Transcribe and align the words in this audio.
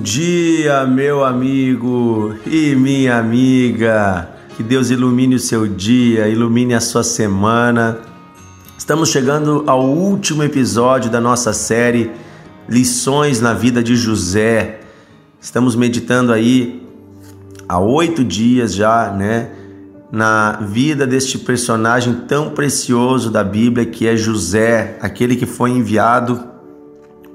Dia, 0.00 0.86
meu 0.86 1.22
amigo 1.22 2.34
e 2.46 2.74
minha 2.74 3.18
amiga. 3.18 4.30
Que 4.56 4.62
Deus 4.62 4.88
ilumine 4.88 5.34
o 5.34 5.38
seu 5.38 5.66
dia, 5.66 6.26
ilumine 6.26 6.72
a 6.72 6.80
sua 6.80 7.02
semana. 7.02 7.98
Estamos 8.78 9.10
chegando 9.10 9.62
ao 9.66 9.84
último 9.84 10.42
episódio 10.42 11.10
da 11.10 11.20
nossa 11.20 11.52
série 11.52 12.10
Lições 12.66 13.42
na 13.42 13.52
Vida 13.52 13.82
de 13.82 13.94
José. 13.94 14.80
Estamos 15.38 15.76
meditando 15.76 16.32
aí 16.32 16.82
há 17.68 17.78
oito 17.78 18.24
dias 18.24 18.74
já, 18.74 19.10
né? 19.10 19.50
Na 20.10 20.52
vida 20.62 21.06
deste 21.06 21.38
personagem 21.38 22.22
tão 22.26 22.50
precioso 22.50 23.30
da 23.30 23.44
Bíblia 23.44 23.84
que 23.84 24.06
é 24.06 24.16
José, 24.16 24.96
aquele 25.02 25.36
que 25.36 25.46
foi 25.46 25.70
enviado 25.70 26.42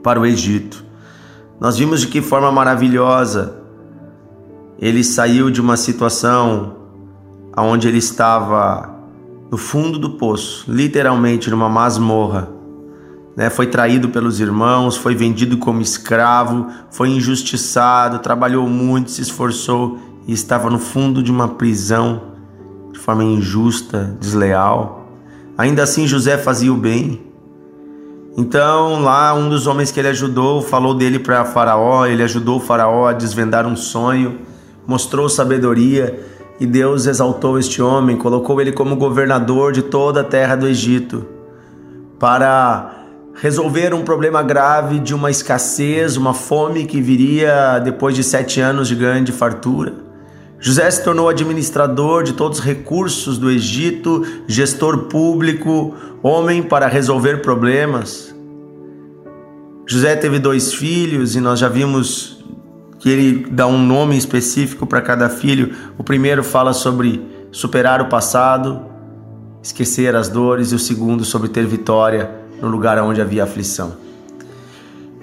para 0.02 0.20
o 0.20 0.26
Egito. 0.26 0.85
Nós 1.60 1.78
vimos 1.78 2.02
de 2.02 2.08
que 2.08 2.22
forma 2.22 2.52
maravilhosa 2.52 3.66
ele 4.78 5.04
saiu 5.04 5.50
de 5.50 5.62
uma 5.62 5.78
situação 5.78 6.76
onde 7.58 7.88
ele 7.88 7.98
estava 7.98 8.94
no 9.50 9.58
fundo 9.58 9.98
do 9.98 10.12
poço, 10.12 10.66
literalmente 10.68 11.50
numa 11.50 11.70
masmorra. 11.70 12.50
Né? 13.36 13.50
Foi 13.50 13.68
traído 13.68 14.10
pelos 14.10 14.40
irmãos, 14.40 14.98
foi 14.98 15.16
vendido 15.16 15.58
como 15.58 15.82
escravo, 15.82 16.68
foi 16.92 17.10
injustiçado, 17.10 18.20
trabalhou 18.20 18.68
muito, 18.68 19.12
se 19.12 19.22
esforçou 19.22 19.98
e 20.28 20.34
estava 20.34 20.70
no 20.70 20.80
fundo 20.80 21.24
de 21.24 21.32
uma 21.32 21.48
prisão 21.48 22.34
de 22.92 23.00
forma 23.00 23.24
injusta, 23.24 24.18
desleal. 24.20 25.06
Ainda 25.58 25.84
assim, 25.84 26.08
José 26.08 26.38
fazia 26.38 26.74
o 26.74 26.78
bem, 26.78 27.25
então, 28.38 29.02
lá 29.02 29.34
um 29.34 29.48
dos 29.48 29.66
homens 29.66 29.92
que 29.92 30.00
ele 30.00 30.10
ajudou 30.10 30.62
falou 30.62 30.94
dele 30.94 31.20
para 31.20 31.46
Faraó, 31.46 32.06
ele 32.06 32.22
ajudou 32.22 32.58
o 32.58 32.60
Faraó 32.60 33.08
a 33.08 33.14
desvendar 33.14 33.66
um 33.66 33.78
sonho, 33.78 34.40
mostrou 34.86 35.30
sabedoria 35.30 36.20
e 36.60 36.66
Deus 36.66 37.06
exaltou 37.06 37.58
este 37.58 37.82
homem, 37.82 38.18
colocou 38.18 38.60
ele 38.60 38.74
como 38.74 38.98
governador 38.98 39.72
de 39.72 39.84
toda 39.84 40.20
a 40.20 40.24
terra 40.24 40.56
do 40.56 40.68
Egito 40.68 41.26
para 42.20 42.92
resolver 43.36 43.94
um 43.94 44.04
problema 44.04 44.44
grave 44.44 45.00
de 45.00 45.14
uma 45.14 45.32
escassez, 45.32 46.18
uma 46.18 46.34
fome 46.34 46.86
que 46.86 47.00
viria 47.00 47.80
depois 47.80 48.16
de 48.16 48.24
sete 48.24 48.60
anos 48.60 48.90
de 48.90 48.96
grande 48.96 49.32
fartura. 49.32 50.05
José 50.66 50.90
se 50.90 51.04
tornou 51.04 51.30
administrador 51.30 52.24
de 52.24 52.34
todos 52.34 52.58
os 52.58 52.66
recursos 52.66 53.38
do 53.38 53.52
Egito, 53.52 54.26
gestor 54.48 55.04
público, 55.04 55.94
homem 56.24 56.64
para 56.64 56.88
resolver 56.88 57.44
problemas. 57.44 58.34
José 59.86 60.16
teve 60.16 60.40
dois 60.40 60.74
filhos 60.74 61.36
e 61.36 61.40
nós 61.40 61.60
já 61.60 61.70
vimos 61.70 62.44
que 62.98 63.08
ele 63.08 63.46
dá 63.52 63.68
um 63.68 63.78
nome 63.78 64.18
específico 64.18 64.88
para 64.88 65.04
cada 65.04 65.30
filho. 65.30 65.72
O 66.00 66.04
primeiro 66.04 66.44
fala 66.44 66.74
sobre 66.74 67.24
superar 67.52 68.02
o 68.02 68.10
passado, 68.10 68.88
esquecer 69.62 70.16
as 70.16 70.30
dores, 70.30 70.72
e 70.72 70.76
o 70.76 70.80
segundo 70.80 71.24
sobre 71.24 71.48
ter 71.48 71.68
vitória 71.68 72.32
no 72.60 72.70
lugar 72.70 72.98
onde 73.04 73.22
havia 73.22 73.44
aflição. 73.44 73.98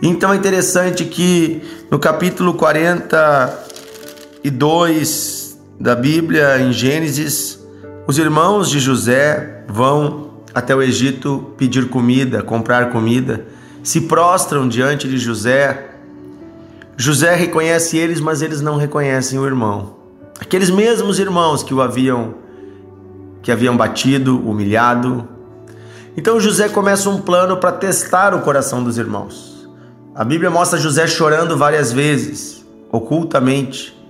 Então 0.00 0.32
é 0.32 0.36
interessante 0.36 1.04
que 1.04 1.60
no 1.90 1.98
capítulo 1.98 2.54
42 4.42 5.56
da 5.78 5.94
Bíblia, 5.94 6.58
em 6.58 6.72
Gênesis, 6.72 7.64
os 8.08 8.18
irmãos 8.18 8.68
de 8.68 8.80
José 8.80 9.64
vão 9.68 10.32
até 10.52 10.74
o 10.74 10.82
Egito 10.82 11.52
pedir 11.56 11.88
comida, 11.88 12.42
comprar 12.42 12.90
comida 12.90 13.46
se 13.84 14.00
prostram 14.02 14.68
diante 14.68 15.08
de 15.08 15.16
José. 15.16 15.90
José 16.96 17.36
reconhece 17.36 17.96
eles, 17.96 18.20
mas 18.20 18.42
eles 18.42 18.60
não 18.60 18.76
reconhecem 18.76 19.38
o 19.38 19.46
irmão. 19.46 19.94
Aqueles 20.40 20.70
mesmos 20.70 21.20
irmãos 21.20 21.62
que 21.62 21.72
o 21.72 21.80
haviam 21.80 22.34
que 23.42 23.50
haviam 23.52 23.76
batido, 23.76 24.38
humilhado. 24.38 25.28
Então 26.16 26.40
José 26.40 26.68
começa 26.68 27.08
um 27.08 27.20
plano 27.20 27.58
para 27.58 27.72
testar 27.72 28.34
o 28.34 28.40
coração 28.40 28.82
dos 28.82 28.98
irmãos. 28.98 29.68
A 30.16 30.24
Bíblia 30.24 30.50
mostra 30.50 30.80
José 30.80 31.06
chorando 31.06 31.56
várias 31.56 31.92
vezes, 31.92 32.64
ocultamente. 32.90 34.01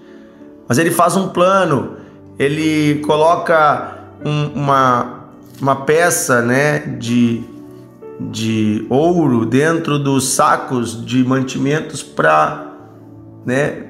Mas 0.72 0.78
ele 0.78 0.90
faz 0.90 1.18
um 1.18 1.28
plano, 1.28 1.96
ele 2.38 3.00
coloca 3.00 3.92
um, 4.24 4.58
uma, 4.58 5.26
uma 5.60 5.76
peça 5.76 6.40
né, 6.40 6.78
de, 6.98 7.44
de 8.18 8.86
ouro 8.88 9.44
dentro 9.44 9.98
dos 9.98 10.30
sacos 10.30 11.04
de 11.04 11.22
mantimentos 11.24 12.02
para, 12.02 12.72
né, 13.44 13.88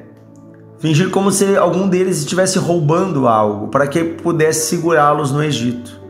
fingir 0.80 1.08
como 1.10 1.30
se 1.30 1.56
algum 1.56 1.86
deles 1.86 2.18
estivesse 2.18 2.58
roubando 2.58 3.28
algo, 3.28 3.68
para 3.68 3.86
que 3.86 4.02
pudesse 4.02 4.68
segurá-los 4.68 5.30
no 5.30 5.40
Egito. 5.40 6.00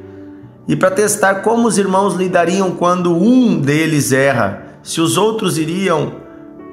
E 0.66 0.74
para 0.74 0.90
testar 0.90 1.42
como 1.42 1.68
os 1.68 1.76
irmãos 1.76 2.14
lidariam 2.14 2.70
quando 2.70 3.14
um 3.14 3.60
deles 3.60 4.10
erra, 4.10 4.78
se 4.82 5.02
os 5.02 5.18
outros 5.18 5.58
iriam 5.58 6.14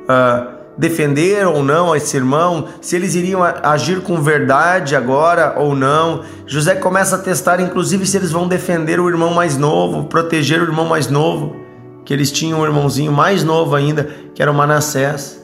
uh, 0.08 0.59
defender 0.80 1.46
ou 1.46 1.62
não 1.62 1.94
esse 1.94 2.16
irmão, 2.16 2.70
se 2.80 2.96
eles 2.96 3.14
iriam 3.14 3.44
agir 3.44 4.00
com 4.00 4.22
verdade 4.22 4.96
agora 4.96 5.56
ou 5.58 5.76
não. 5.76 6.22
José 6.48 6.74
começa 6.74 7.18
a 7.18 7.20
testar, 7.20 7.60
inclusive, 7.60 8.06
se 8.06 8.16
eles 8.16 8.32
vão 8.32 8.48
defender 8.48 8.98
o 8.98 9.10
irmão 9.10 9.34
mais 9.34 9.58
novo, 9.58 10.06
proteger 10.06 10.62
o 10.62 10.64
irmão 10.64 10.86
mais 10.86 11.10
novo, 11.10 11.58
que 12.06 12.14
eles 12.14 12.32
tinham 12.32 12.62
um 12.62 12.66
irmãozinho 12.66 13.12
mais 13.12 13.44
novo 13.44 13.76
ainda, 13.76 14.10
que 14.34 14.42
era 14.42 14.50
o 14.50 14.56
Manassés. 14.56 15.44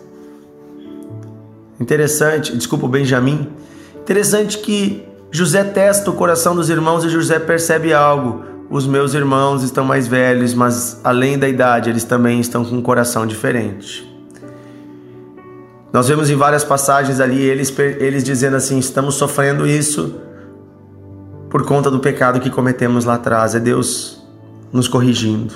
Interessante, 1.81 2.55
desculpa, 2.55 2.85
o 2.85 2.89
Benjamim. 2.89 3.49
Interessante 3.99 4.59
que 4.59 5.03
José 5.29 5.65
testa 5.65 6.09
o 6.09 6.13
coração 6.13 6.55
dos 6.55 6.69
irmãos 6.69 7.03
e 7.03 7.09
José 7.09 7.39
percebe 7.39 7.93
algo. 7.93 8.45
Os 8.69 8.87
meus 8.87 9.13
irmãos 9.13 9.63
estão 9.63 9.83
mais 9.83 10.07
velhos, 10.07 10.53
mas 10.53 11.01
além 11.03 11.37
da 11.37 11.49
idade, 11.49 11.89
eles 11.89 12.05
também 12.05 12.39
estão 12.39 12.63
com 12.63 12.77
um 12.77 12.81
coração 12.81 13.27
diferente. 13.27 14.14
Nós 15.95 16.09
vemos 16.09 16.29
em 16.29 16.35
várias 16.35 16.61
passagens 16.61 17.21
ali 17.21 17.41
eles, 17.41 17.73
eles 17.79 18.21
dizendo 18.21 18.57
assim: 18.57 18.77
estamos 18.77 19.15
sofrendo 19.15 19.65
isso 19.65 20.15
por 21.49 21.63
conta 21.63 21.89
do 21.89 22.01
pecado 22.01 22.41
que 22.41 22.49
cometemos 22.49 23.05
lá 23.05 23.13
atrás. 23.13 23.55
É 23.55 23.61
Deus 23.61 24.21
nos 24.73 24.89
corrigindo. 24.89 25.53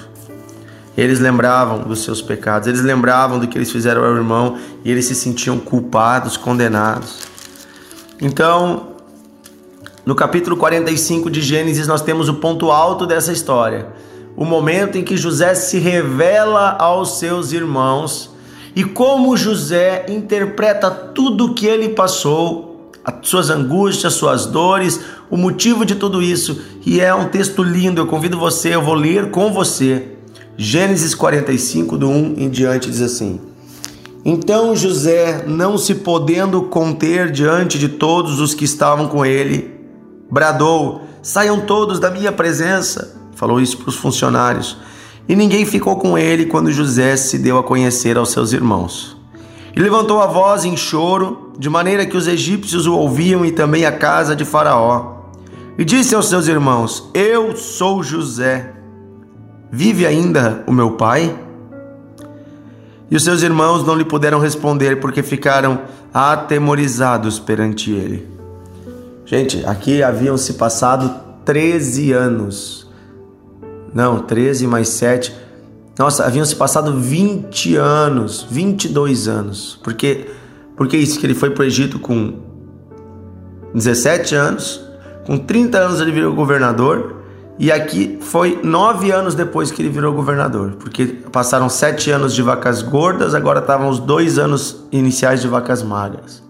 Eles 0.97 1.19
lembravam 1.19 1.79
dos 1.79 2.05
seus 2.05 2.21
pecados, 2.21 2.69
eles 2.69 2.79
lembravam 2.81 3.37
do 3.37 3.49
que 3.49 3.57
eles 3.57 3.69
fizeram 3.69 4.01
ao 4.01 4.15
irmão 4.15 4.57
e 4.85 4.89
eles 4.89 5.03
se 5.03 5.13
sentiam 5.13 5.59
culpados, 5.59 6.37
condenados. 6.37 7.19
Então, 8.21 8.93
no 10.05 10.15
capítulo 10.15 10.55
45 10.55 11.29
de 11.29 11.41
Gênesis, 11.41 11.85
nós 11.85 12.01
temos 12.01 12.29
o 12.29 12.35
ponto 12.35 12.71
alto 12.71 13.05
dessa 13.05 13.33
história. 13.33 13.87
O 14.37 14.45
momento 14.45 14.97
em 14.97 15.03
que 15.03 15.17
José 15.17 15.53
se 15.53 15.79
revela 15.79 16.77
aos 16.79 17.19
seus 17.19 17.51
irmãos 17.51 18.38
e 18.75 18.83
como 18.83 19.35
José 19.35 20.05
interpreta 20.09 20.89
tudo 20.89 21.47
o 21.47 21.53
que 21.53 21.65
ele 21.65 21.89
passou, 21.89 22.91
as 23.03 23.27
suas 23.27 23.49
angústias, 23.49 24.13
suas 24.13 24.45
dores, 24.45 24.99
o 25.29 25.37
motivo 25.37 25.85
de 25.85 25.95
tudo 25.95 26.21
isso. 26.21 26.61
E 26.85 26.99
é 27.01 27.13
um 27.13 27.27
texto 27.29 27.63
lindo, 27.63 28.01
eu 28.01 28.07
convido 28.07 28.37
você, 28.37 28.75
eu 28.75 28.81
vou 28.81 28.93
ler 28.93 29.31
com 29.31 29.51
você. 29.51 30.15
Gênesis 30.57 31.15
45, 31.15 31.97
do 31.97 32.09
1 32.09 32.35
em 32.37 32.49
diante, 32.49 32.89
diz 32.89 33.01
assim: 33.01 33.39
Então 34.23 34.75
José, 34.75 35.45
não 35.47 35.77
se 35.77 35.95
podendo 35.95 36.63
conter 36.63 37.31
diante 37.31 37.79
de 37.79 37.89
todos 37.89 38.39
os 38.39 38.53
que 38.53 38.65
estavam 38.65 39.07
com 39.07 39.25
ele, 39.25 39.73
bradou: 40.29 41.01
Saiam 41.21 41.61
todos 41.61 41.99
da 41.99 42.11
minha 42.11 42.31
presença. 42.31 43.15
Falou 43.35 43.61
isso 43.61 43.77
para 43.77 43.89
os 43.89 43.95
funcionários. 43.95 44.77
E 45.29 45.35
ninguém 45.35 45.63
ficou 45.63 45.95
com 45.95 46.17
ele 46.17 46.47
quando 46.47 46.71
José 46.71 47.15
se 47.15 47.37
deu 47.37 47.59
a 47.59 47.63
conhecer 47.63 48.17
aos 48.17 48.31
seus 48.31 48.51
irmãos. 48.51 49.15
E 49.75 49.79
levantou 49.79 50.19
a 50.19 50.25
voz 50.25 50.65
em 50.65 50.75
choro, 50.75 51.53
de 51.59 51.69
maneira 51.69 52.03
que 52.03 52.17
os 52.17 52.27
egípcios 52.27 52.87
o 52.87 52.95
ouviam 52.95 53.45
e 53.45 53.51
também 53.51 53.85
a 53.85 53.91
casa 53.91 54.35
de 54.35 54.43
Faraó. 54.43 55.19
E 55.77 55.85
disse 55.85 56.15
aos 56.15 56.27
seus 56.27 56.47
irmãos: 56.47 57.11
Eu 57.13 57.55
sou 57.55 58.01
José. 58.01 58.73
Vive 59.71 60.07
ainda 60.07 60.63
o 60.65 60.73
meu 60.73 60.93
pai? 60.93 61.37
E 63.11 63.15
os 63.15 63.23
seus 63.23 63.43
irmãos 63.43 63.85
não 63.85 63.93
lhe 63.93 64.05
puderam 64.05 64.39
responder 64.39 64.99
porque 64.99 65.21
ficaram 65.21 65.81
atemorizados 66.11 67.37
perante 67.37 67.91
ele. 67.91 68.27
Gente, 69.25 69.63
aqui 69.67 70.01
haviam 70.01 70.37
se 70.37 70.53
passado 70.53 71.13
13 71.45 72.13
anos 72.13 72.88
não, 73.93 74.19
13 74.19 74.67
mais 74.67 74.89
7. 74.89 75.33
Nossa, 75.97 76.25
haviam 76.25 76.45
se 76.45 76.55
passado 76.55 76.93
20 76.99 77.75
anos, 77.75 78.47
22 78.49 79.27
anos. 79.27 79.79
Porque, 79.83 80.29
porque 80.77 80.97
isso 80.97 81.19
que 81.19 81.25
ele 81.25 81.33
foi 81.33 81.49
para 81.49 81.63
o 81.63 81.65
Egito 81.65 81.99
com 81.99 82.33
17 83.73 84.35
anos, 84.35 84.81
com 85.25 85.37
30 85.37 85.77
anos 85.77 86.01
ele 86.01 86.11
virou 86.11 86.33
governador, 86.33 87.17
E 87.61 87.73
aqui 87.73 88.17
foi 88.21 88.61
nove 88.63 89.11
anos 89.11 89.35
depois 89.35 89.69
que 89.69 89.81
ele 89.81 89.89
virou 89.89 90.13
governador, 90.13 90.77
porque 90.79 91.05
passaram 91.07 91.67
sete 91.67 92.09
anos 92.09 92.33
de 92.33 92.41
vacas 92.41 92.81
gordas, 92.81 93.35
agora 93.35 93.59
estavam 93.59 93.89
os 93.89 93.99
dois 93.99 94.39
anos 94.39 94.87
iniciais 94.93 95.41
de 95.41 95.49
vacas 95.49 95.83
magras. 95.83 96.41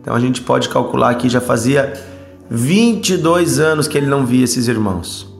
Então 0.00 0.14
a 0.14 0.18
gente 0.18 0.40
pode 0.40 0.70
calcular 0.70 1.14
que 1.16 1.28
já 1.28 1.38
fazia 1.38 1.92
22 2.48 3.58
anos 3.60 3.86
que 3.86 3.98
ele 3.98 4.06
não 4.06 4.24
via 4.24 4.44
esses 4.44 4.68
irmãos. 4.68 5.31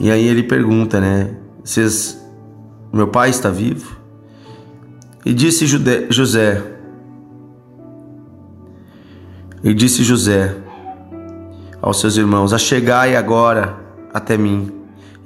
E 0.00 0.10
aí 0.10 0.26
ele 0.26 0.42
pergunta, 0.44 1.00
né? 1.00 1.34
Vocês, 1.64 2.18
meu 2.92 3.08
pai 3.08 3.30
está 3.30 3.50
vivo? 3.50 3.96
E 5.24 5.34
disse 5.34 5.66
José, 5.66 6.06
e 9.62 9.74
disse 9.74 10.04
José 10.04 10.56
aos 11.82 12.00
seus 12.00 12.16
irmãos: 12.16 12.52
Achegai 12.52 13.16
agora 13.16 13.76
até 14.14 14.36
mim. 14.36 14.72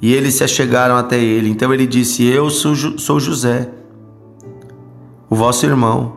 E 0.00 0.12
eles 0.12 0.34
se 0.34 0.42
achegaram 0.42 0.96
até 0.96 1.18
ele. 1.18 1.48
Então 1.48 1.72
ele 1.72 1.86
disse: 1.86 2.24
Eu 2.26 2.48
sou, 2.50 2.74
sou 2.98 3.20
José, 3.20 3.70
o 5.28 5.36
vosso 5.36 5.66
irmão, 5.66 6.16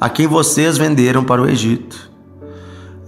a 0.00 0.08
quem 0.08 0.26
vocês 0.26 0.76
venderam 0.76 1.24
para 1.24 1.40
o 1.40 1.48
Egito. 1.48 2.10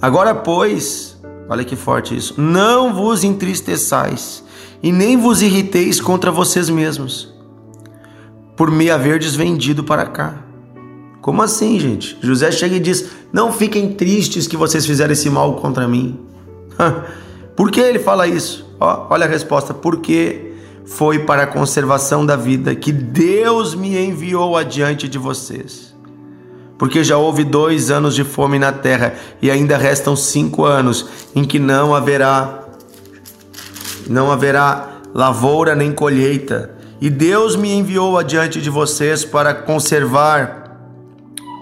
Agora, 0.01 0.35
pois, 0.35 1.21
olha 1.49 1.65
que 1.65 1.75
forte 1.75 2.17
isso, 2.17 2.41
não 2.41 2.95
vos 2.95 3.25
entristeçais 3.25 4.46
e 4.83 4.93
nem 4.93 5.17
vos 5.17 5.43
irriteis 5.43 6.01
contra 6.01 6.31
vocês 6.31 6.69
mesmos, 6.69 7.33
por 8.57 8.71
me 8.71 8.91
haverdes 8.91 9.35
vendido 9.35 9.85
para 9.85 10.07
cá. 10.07 10.43
Como 11.21 11.43
assim, 11.43 11.79
gente? 11.81 12.17
José 12.21 12.53
chega 12.53 12.77
e 12.77 12.81
diz: 12.81 13.11
Não 13.33 13.53
fiquem 13.53 13.93
tristes 13.95 14.47
que 14.47 14.57
vocês 14.57 14.87
fizeram 14.87 15.13
esse 15.13 15.29
mal 15.29 15.57
contra 15.57 15.89
mim. 15.89 16.21
Por 17.57 17.71
que 17.71 17.81
ele 17.81 17.99
fala 17.99 18.29
isso? 18.29 18.65
Ó, 18.79 19.09
olha 19.11 19.27
a 19.27 19.29
resposta: 19.29 19.75
Porque 19.75 20.53
foi 20.85 21.19
para 21.21 21.43
a 21.43 21.47
conservação 21.47 22.25
da 22.25 22.37
vida 22.37 22.75
que 22.77 22.93
Deus 22.93 23.75
me 23.75 23.99
enviou 23.99 24.57
adiante 24.57 25.09
de 25.09 25.19
vocês. 25.19 25.95
Porque 26.79 27.03
já 27.03 27.17
houve 27.17 27.43
dois 27.43 27.91
anos 27.91 28.15
de 28.15 28.23
fome 28.23 28.59
na 28.59 28.71
terra 28.71 29.15
e 29.41 29.51
ainda 29.51 29.77
restam 29.77 30.15
cinco 30.15 30.65
anos 30.65 31.09
em 31.35 31.45
que 31.45 31.59
não 31.59 31.95
haverá 31.95 32.66
não 34.09 34.31
haverá 34.31 34.89
lavoura 35.15 35.75
nem 35.75 35.93
colheita. 35.93 36.71
E 37.01 37.11
Deus 37.11 37.57
me 37.57 37.73
enviou 37.73 38.19
adiante 38.19 38.61
de 38.61 38.71
vocês 38.71 39.25
para 39.25 39.55
conservar 39.55 40.67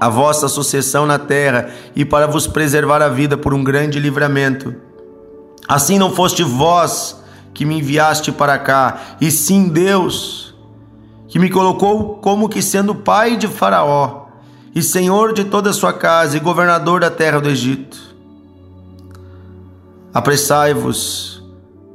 a 0.00 0.08
vossa 0.08 0.49
sucessão 0.49 1.06
na 1.06 1.19
terra 1.19 1.70
e 1.94 2.05
para 2.05 2.26
vos 2.26 2.46
preservar 2.46 3.00
a 3.00 3.08
vida 3.08 3.37
por 3.37 3.55
um 3.55 3.64
grande 3.64 3.99
livramento. 3.99 4.75
Assim 5.67 5.99
não 5.99 6.14
foste 6.14 6.43
vós 6.43 7.23
que 7.55 7.64
me 7.64 7.79
enviaste 7.79 8.32
para 8.32 8.58
cá, 8.58 9.17
e 9.20 9.31
sim 9.31 9.69
Deus, 9.69 10.55
que 11.29 11.38
me 11.38 11.49
colocou 11.49 12.17
como 12.17 12.49
que 12.49 12.61
sendo 12.61 12.94
pai 12.94 13.37
de 13.37 13.47
Faraó, 13.47 14.26
e 14.75 14.82
senhor 14.82 15.32
de 15.32 15.44
toda 15.44 15.70
a 15.70 15.73
sua 15.73 15.93
casa, 15.93 16.37
e 16.37 16.40
governador 16.40 17.00
da 17.00 17.11
terra 17.11 17.40
do 17.40 17.49
Egito. 17.49 17.97
Apressai-vos, 20.12 21.33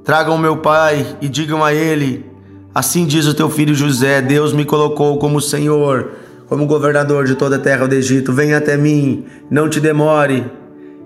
tragam 0.04 0.38
meu 0.38 0.58
pai 0.58 1.18
e 1.22 1.28
digam 1.28 1.64
a 1.64 1.74
ele: 1.74 2.26
Assim 2.74 3.06
diz 3.06 3.26
o 3.26 3.34
teu 3.34 3.50
filho 3.50 3.74
José: 3.74 4.22
Deus 4.22 4.54
me 4.54 4.66
colocou 4.66 5.18
como 5.18 5.42
senhor, 5.42 6.12
como 6.48 6.66
governador 6.66 7.26
de 7.26 7.36
toda 7.36 7.56
a 7.56 7.60
terra 7.60 7.88
do 7.88 7.96
Egito. 7.96 8.34
Venha 8.34 8.58
até 8.58 8.78
mim, 8.78 9.26
não 9.50 9.70
te 9.70 9.80
demore. 9.80 10.46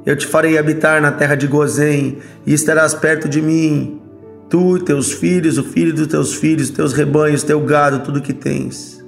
Eu 0.05 0.17
te 0.17 0.27
farei 0.27 0.57
habitar 0.57 1.01
na 1.01 1.11
terra 1.11 1.35
de 1.35 1.47
Gozém, 1.47 2.17
e 2.45 2.53
estarás 2.53 2.93
perto 2.93 3.29
de 3.29 3.41
mim, 3.41 4.01
tu, 4.49 4.77
teus 4.79 5.13
filhos, 5.13 5.57
o 5.57 5.63
filho 5.63 5.93
dos 5.93 6.07
teus 6.07 6.35
filhos, 6.35 6.69
teus 6.69 6.91
rebanhos, 6.93 7.43
teu 7.43 7.61
gado, 7.61 7.99
tudo 7.99 8.21
que 8.21 8.33
tens. 8.33 9.03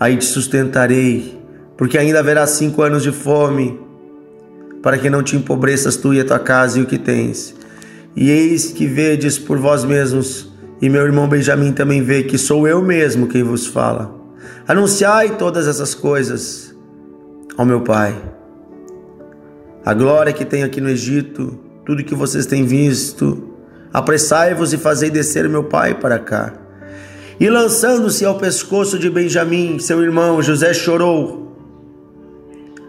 Aí 0.00 0.16
te 0.16 0.24
sustentarei, 0.24 1.38
porque 1.76 1.98
ainda 1.98 2.20
haverá 2.20 2.46
cinco 2.46 2.82
anos 2.82 3.02
de 3.02 3.12
fome, 3.12 3.78
para 4.82 4.98
que 4.98 5.10
não 5.10 5.22
te 5.22 5.36
empobreças 5.36 5.96
tu 5.96 6.14
e 6.14 6.20
a 6.20 6.24
tua 6.24 6.38
casa 6.38 6.78
e 6.78 6.82
o 6.82 6.86
que 6.86 6.98
tens. 6.98 7.54
E 8.16 8.30
eis 8.30 8.72
que 8.72 8.86
vedes 8.86 9.38
por 9.38 9.58
vós 9.58 9.84
mesmos, 9.84 10.50
e 10.80 10.88
meu 10.88 11.02
irmão 11.02 11.28
Benjamim 11.28 11.72
também 11.72 12.02
vê 12.02 12.22
que 12.22 12.38
sou 12.38 12.66
eu 12.66 12.82
mesmo 12.82 13.28
quem 13.28 13.42
vos 13.42 13.66
fala. 13.66 14.14
Anunciai 14.66 15.36
todas 15.36 15.68
essas 15.68 15.94
coisas 15.94 16.74
ao 17.56 17.66
meu 17.66 17.82
Pai 17.82 18.16
a 19.86 19.94
glória 19.94 20.32
que 20.32 20.44
tem 20.44 20.64
aqui 20.64 20.80
no 20.80 20.90
Egito, 20.90 21.56
tudo 21.84 22.02
que 22.02 22.12
vocês 22.12 22.44
têm 22.44 22.66
visto. 22.66 23.50
Apressai-vos 23.92 24.72
e 24.72 24.76
fazei 24.76 25.10
descer 25.10 25.48
meu 25.48 25.62
pai 25.62 25.94
para 25.94 26.18
cá. 26.18 26.52
E 27.38 27.48
lançando-se 27.48 28.24
ao 28.24 28.36
pescoço 28.36 28.98
de 28.98 29.08
Benjamim, 29.08 29.78
seu 29.78 30.02
irmão, 30.02 30.42
José 30.42 30.74
chorou. 30.74 31.56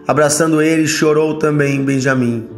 Abraçando 0.08 0.60
ele, 0.60 0.88
chorou 0.88 1.38
também 1.38 1.84
Benjamim. 1.84 2.48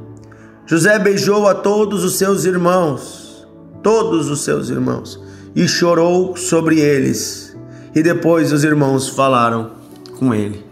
José 0.70 0.99
beijou 1.00 1.49
a 1.49 1.55
todos 1.55 2.05
os 2.05 2.17
seus 2.17 2.44
irmãos, 2.44 3.44
todos 3.82 4.31
os 4.31 4.43
seus 4.43 4.70
irmãos, 4.70 5.20
e 5.55 5.67
chorou 5.67 6.37
sobre 6.37 6.78
eles. 6.78 7.56
E 7.93 8.05
depois 8.05 8.52
os 8.52 8.62
irmãos 8.62 9.08
falaram 9.08 9.72
com 10.17 10.32
ele. 10.32 10.64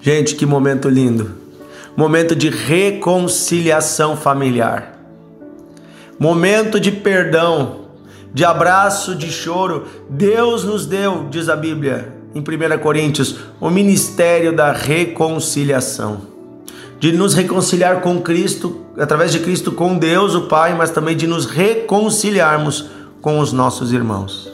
Gente, 0.00 0.34
que 0.34 0.46
momento 0.46 0.88
lindo 0.88 1.44
momento 1.96 2.34
de 2.34 2.50
reconciliação 2.50 4.16
familiar, 4.16 4.98
momento 6.18 6.80
de 6.80 6.90
perdão, 6.90 7.84
de 8.32 8.44
abraço, 8.44 9.14
de 9.14 9.30
choro. 9.30 9.86
Deus 10.10 10.64
nos 10.64 10.86
deu, 10.86 11.28
diz 11.30 11.48
a 11.48 11.54
Bíblia 11.54 12.12
em 12.34 12.40
1 12.40 12.78
Coríntios, 12.78 13.36
o 13.60 13.70
ministério 13.70 14.52
da 14.52 14.72
reconciliação. 14.72 16.33
De 17.04 17.12
nos 17.12 17.34
reconciliar 17.34 18.00
com 18.00 18.18
Cristo, 18.18 18.80
através 18.98 19.30
de 19.30 19.40
Cristo 19.40 19.70
com 19.70 19.98
Deus, 19.98 20.34
o 20.34 20.46
Pai, 20.46 20.74
mas 20.74 20.90
também 20.90 21.14
de 21.14 21.26
nos 21.26 21.44
reconciliarmos 21.44 22.86
com 23.20 23.40
os 23.40 23.52
nossos 23.52 23.92
irmãos. 23.92 24.50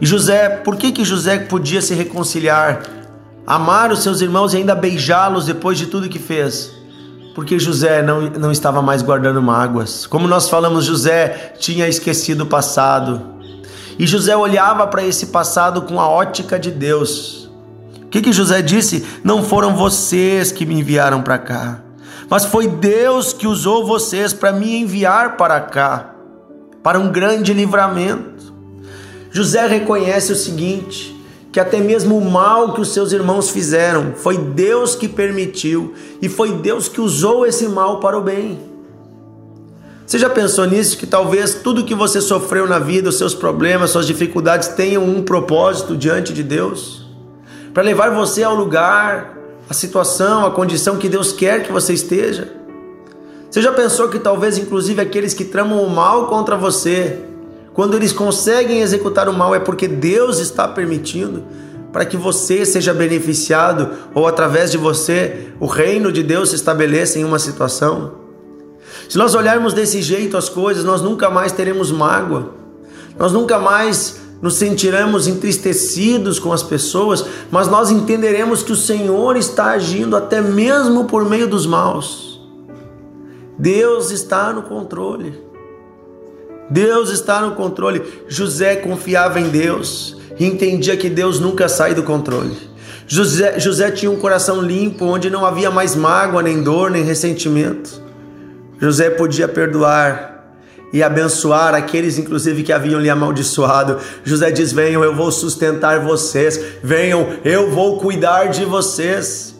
E 0.00 0.04
José, 0.04 0.48
por 0.48 0.74
que 0.74 0.90
que 0.90 1.04
José 1.04 1.38
podia 1.38 1.80
se 1.80 1.94
reconciliar 1.94 2.82
amar 3.46 3.92
os 3.92 4.02
seus 4.02 4.20
irmãos 4.20 4.54
e 4.54 4.56
ainda 4.56 4.74
beijá-los 4.74 5.46
depois 5.46 5.78
de 5.78 5.86
tudo 5.86 6.08
que 6.08 6.18
fez. 6.18 6.72
Porque 7.32 7.60
José 7.60 8.02
não, 8.02 8.22
não 8.22 8.50
estava 8.50 8.82
mais 8.82 9.00
guardando 9.00 9.40
mágoas. 9.40 10.04
Como 10.04 10.26
nós 10.26 10.48
falamos, 10.48 10.84
José 10.84 11.54
tinha 11.60 11.86
esquecido 11.86 12.40
o 12.40 12.46
passado. 12.46 13.22
E 13.96 14.04
José 14.04 14.36
olhava 14.36 14.84
para 14.88 15.04
esse 15.04 15.26
passado 15.26 15.82
com 15.82 16.00
a 16.00 16.08
ótica 16.08 16.58
de 16.58 16.72
Deus. 16.72 17.45
O 18.06 18.08
que, 18.08 18.22
que 18.22 18.32
José 18.32 18.62
disse? 18.62 19.04
Não 19.22 19.42
foram 19.42 19.74
vocês 19.74 20.52
que 20.52 20.64
me 20.64 20.78
enviaram 20.78 21.22
para 21.22 21.38
cá, 21.38 21.82
mas 22.30 22.44
foi 22.44 22.68
Deus 22.68 23.32
que 23.32 23.48
usou 23.48 23.84
vocês 23.84 24.32
para 24.32 24.52
me 24.52 24.76
enviar 24.76 25.36
para 25.36 25.60
cá, 25.60 26.14
para 26.84 27.00
um 27.00 27.10
grande 27.10 27.52
livramento. 27.52 28.54
José 29.32 29.66
reconhece 29.66 30.32
o 30.32 30.36
seguinte: 30.36 31.16
que 31.50 31.58
até 31.58 31.80
mesmo 31.80 32.16
o 32.16 32.30
mal 32.30 32.74
que 32.74 32.80
os 32.80 32.92
seus 32.92 33.12
irmãos 33.12 33.50
fizeram 33.50 34.12
foi 34.14 34.38
Deus 34.38 34.94
que 34.94 35.08
permitiu 35.08 35.94
e 36.22 36.28
foi 36.28 36.52
Deus 36.52 36.88
que 36.88 37.00
usou 37.00 37.44
esse 37.44 37.66
mal 37.66 37.98
para 37.98 38.16
o 38.16 38.22
bem. 38.22 38.58
Você 40.06 40.20
já 40.20 40.30
pensou 40.30 40.64
nisso? 40.66 40.96
Que 40.96 41.06
talvez 41.06 41.56
tudo 41.56 41.84
que 41.84 41.94
você 41.94 42.20
sofreu 42.20 42.68
na 42.68 42.78
vida, 42.78 43.08
os 43.08 43.18
seus 43.18 43.34
problemas, 43.34 43.90
suas 43.90 44.06
dificuldades 44.06 44.68
tenham 44.68 45.04
um 45.04 45.20
propósito 45.22 45.96
diante 45.96 46.32
de 46.32 46.44
Deus? 46.44 47.05
Para 47.76 47.82
levar 47.82 48.08
você 48.08 48.42
ao 48.42 48.54
lugar, 48.54 49.36
a 49.68 49.74
situação, 49.74 50.46
a 50.46 50.50
condição 50.50 50.96
que 50.96 51.10
Deus 51.10 51.30
quer 51.30 51.62
que 51.62 51.70
você 51.70 51.92
esteja? 51.92 52.50
Você 53.50 53.60
já 53.60 53.70
pensou 53.70 54.08
que 54.08 54.18
talvez, 54.18 54.56
inclusive, 54.56 54.98
aqueles 54.98 55.34
que 55.34 55.44
tramam 55.44 55.82
o 55.82 55.90
mal 55.90 56.26
contra 56.26 56.56
você, 56.56 57.18
quando 57.74 57.94
eles 57.94 58.14
conseguem 58.14 58.80
executar 58.80 59.28
o 59.28 59.32
mal 59.34 59.54
é 59.54 59.58
porque 59.60 59.86
Deus 59.86 60.38
está 60.38 60.66
permitindo 60.66 61.44
para 61.92 62.06
que 62.06 62.16
você 62.16 62.64
seja 62.64 62.94
beneficiado 62.94 63.90
ou 64.14 64.26
através 64.26 64.70
de 64.70 64.78
você 64.78 65.48
o 65.60 65.66
reino 65.66 66.10
de 66.10 66.22
Deus 66.22 66.48
se 66.48 66.56
estabeleça 66.56 67.18
em 67.18 67.24
uma 67.26 67.38
situação. 67.38 68.12
Se 69.06 69.18
nós 69.18 69.34
olharmos 69.34 69.74
desse 69.74 70.00
jeito 70.00 70.38
as 70.38 70.48
coisas, 70.48 70.82
nós 70.82 71.02
nunca 71.02 71.28
mais 71.28 71.52
teremos 71.52 71.92
mágoa. 71.92 72.54
Nós 73.18 73.34
nunca 73.34 73.58
mais 73.58 74.25
nos 74.40 74.54
sentiremos 74.54 75.26
entristecidos 75.26 76.38
com 76.38 76.52
as 76.52 76.62
pessoas, 76.62 77.24
mas 77.50 77.68
nós 77.68 77.90
entenderemos 77.90 78.62
que 78.62 78.72
o 78.72 78.76
Senhor 78.76 79.36
está 79.36 79.70
agindo 79.70 80.16
até 80.16 80.40
mesmo 80.40 81.04
por 81.04 81.24
meio 81.24 81.48
dos 81.48 81.66
maus. 81.66 82.40
Deus 83.58 84.10
está 84.10 84.52
no 84.52 84.62
controle. 84.62 85.40
Deus 86.68 87.10
está 87.10 87.40
no 87.40 87.52
controle. 87.54 88.02
José 88.28 88.76
confiava 88.76 89.40
em 89.40 89.48
Deus 89.48 90.16
e 90.38 90.44
entendia 90.44 90.96
que 90.96 91.08
Deus 91.08 91.40
nunca 91.40 91.68
sai 91.68 91.94
do 91.94 92.02
controle. 92.02 92.56
José, 93.06 93.58
José 93.58 93.90
tinha 93.90 94.10
um 94.10 94.16
coração 94.16 94.60
limpo, 94.60 95.04
onde 95.04 95.30
não 95.30 95.46
havia 95.46 95.70
mais 95.70 95.94
mágoa, 95.94 96.42
nem 96.42 96.62
dor, 96.62 96.90
nem 96.90 97.04
ressentimento. 97.04 98.02
José 98.78 99.08
podia 99.10 99.46
perdoar 99.48 100.35
e 100.96 101.02
abençoar 101.02 101.74
aqueles, 101.74 102.16
inclusive, 102.16 102.62
que 102.62 102.72
haviam 102.72 102.98
lhe 102.98 103.10
amaldiçoado. 103.10 103.98
José 104.24 104.50
diz: 104.50 104.72
Venham, 104.72 105.04
eu 105.04 105.14
vou 105.14 105.30
sustentar 105.30 106.00
vocês. 106.00 106.58
Venham, 106.82 107.34
eu 107.44 107.70
vou 107.70 108.00
cuidar 108.00 108.46
de 108.46 108.64
vocês. 108.64 109.54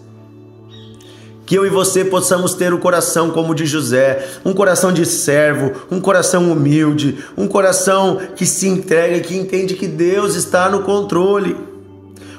Que 1.44 1.54
eu 1.54 1.66
e 1.66 1.68
você 1.68 2.06
possamos 2.06 2.54
ter 2.54 2.72
o 2.72 2.78
coração 2.78 3.30
como 3.30 3.52
o 3.52 3.54
de 3.54 3.66
José, 3.66 4.26
um 4.46 4.54
coração 4.54 4.90
de 4.90 5.04
servo, 5.04 5.72
um 5.90 6.00
coração 6.00 6.50
humilde, 6.50 7.22
um 7.36 7.46
coração 7.46 8.18
que 8.34 8.46
se 8.46 8.66
entrega 8.66 9.20
que 9.20 9.36
entende 9.36 9.74
que 9.74 9.86
Deus 9.86 10.36
está 10.36 10.70
no 10.70 10.84
controle, 10.84 11.54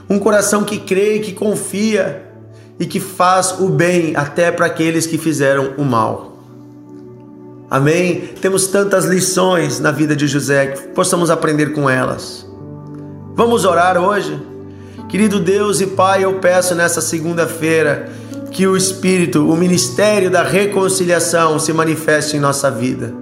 um 0.10 0.18
coração 0.18 0.64
que 0.64 0.80
crê 0.80 1.20
que 1.20 1.34
confia 1.34 2.24
e 2.80 2.88
que 2.88 3.00
faz 3.00 3.60
o 3.60 3.70
bem 3.70 4.16
até 4.16 4.52
para 4.52 4.66
aqueles 4.66 5.06
que 5.06 5.20
fizeram 5.20 5.76
o 5.78 5.86
mal. 5.86 6.27
Amém? 7.70 8.30
Temos 8.42 8.68
tantas 8.68 9.06
lições 9.06 9.80
na 9.80 9.92
vida 9.92 10.16
de 10.16 10.26
José 10.26 10.68
que 10.68 10.88
possamos 10.90 11.30
aprender 11.30 11.74
com 11.74 11.90
elas. 11.90 12.48
Vamos 13.36 13.66
orar 13.66 13.98
hoje? 13.98 14.40
Querido 15.10 15.40
Deus 15.40 15.82
e 15.82 15.88
Pai, 15.88 16.24
eu 16.24 16.40
peço 16.40 16.74
nessa 16.74 17.02
segunda-feira 17.02 18.10
que 18.52 18.66
o 18.66 18.76
Espírito, 18.76 19.48
o 19.48 19.56
ministério 19.56 20.32
da 20.32 20.44
reconciliação 20.44 21.60
se 21.60 21.74
manifeste 21.74 22.38
em 22.38 22.40
nossa 22.40 22.72
vida. 22.72 23.14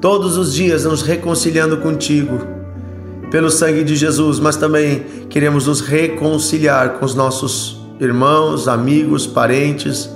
Todos 0.00 0.36
os 0.36 0.52
dias 0.52 0.84
nos 0.84 1.02
reconciliando 1.02 1.78
contigo, 1.78 2.40
pelo 3.30 3.50
sangue 3.50 3.82
de 3.82 3.96
Jesus, 3.96 4.38
mas 4.38 4.56
também 4.56 5.04
queremos 5.30 5.66
nos 5.66 5.80
reconciliar 5.80 6.98
com 6.98 7.06
os 7.06 7.14
nossos 7.14 7.80
irmãos, 8.00 8.68
amigos, 8.68 9.26
parentes, 9.26 10.10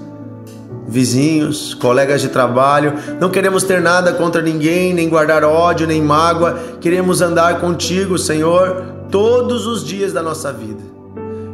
vizinhos, 0.88 1.75
colegas 1.75 2.23
de 2.23 2.28
trabalho. 2.28 2.95
Não 3.21 3.28
queremos 3.28 3.62
ter 3.62 3.80
nada 3.80 4.14
contra 4.14 4.40
ninguém, 4.40 4.95
nem 4.95 5.09
guardar 5.09 5.45
ódio, 5.45 5.87
nem 5.87 6.02
mágoa. 6.02 6.59
Queremos 6.80 7.21
andar 7.21 7.61
contigo, 7.61 8.18
Senhor, 8.18 8.85
todos 9.11 9.66
os 9.66 9.85
dias 9.85 10.12
da 10.12 10.23
nossa 10.23 10.52
vida. 10.52 10.83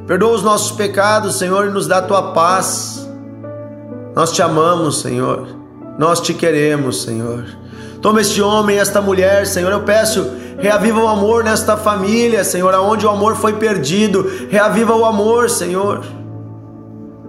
Perdoa 0.07 0.35
os 0.35 0.43
nossos 0.43 0.71
pecados, 0.73 1.37
Senhor, 1.37 1.67
e 1.67 1.71
nos 1.71 1.87
dá 1.88 1.99
a 1.99 2.03
tua 2.03 2.33
paz. 2.33 3.09
Nós 4.14 4.31
te 4.31 4.41
amamos, 4.41 5.00
Senhor. 5.00 5.49
Nós 5.99 6.21
te 6.21 6.33
queremos, 6.33 7.03
Senhor. 7.03 7.45
Toma 8.00 8.21
este 8.21 8.41
homem 8.43 8.79
esta 8.79 9.00
mulher, 9.00 9.47
Senhor. 9.47 9.73
Eu 9.73 9.81
peço, 9.81 10.31
reaviva 10.59 11.00
o 11.00 11.09
amor 11.09 11.43
nesta 11.43 11.76
família, 11.76 12.45
Senhor, 12.45 12.73
aonde 12.75 13.07
o 13.07 13.11
amor 13.11 13.35
foi 13.35 13.55
perdido. 13.55 14.31
Reaviva 14.50 14.95
o 14.95 15.05
amor, 15.05 15.49
Senhor. 15.49 16.05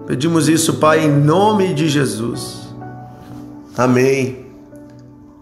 Pedimos 0.08 0.48
isso, 0.48 0.76
Pai, 0.76 1.06
em 1.06 1.12
nome 1.12 1.74
de 1.74 1.88
Jesus. 1.88 2.68
Amém. 3.78 4.46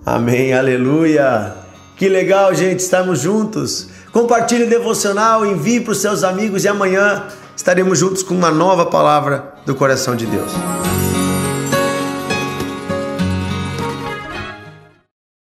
Amém. 0.06 0.54
Aleluia. 0.54 1.54
Que 1.98 2.08
legal, 2.08 2.54
gente, 2.54 2.80
estarmos 2.80 3.20
juntos. 3.20 3.90
Compartilhe 4.12 4.64
o 4.64 4.70
devocional, 4.70 5.46
envie 5.46 5.82
para 5.82 5.92
os 5.92 6.00
seus 6.00 6.24
amigos 6.24 6.64
e 6.64 6.68
amanhã 6.68 7.26
estaremos 7.56 8.00
juntos 8.00 8.24
com 8.24 8.34
uma 8.34 8.52
nova 8.52 8.86
palavra 8.86 9.54
do 9.66 9.76
coração 9.76 10.16
de 10.16 10.26
Deus. 10.26 10.52